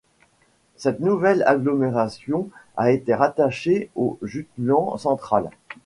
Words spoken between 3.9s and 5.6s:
au Jutland central.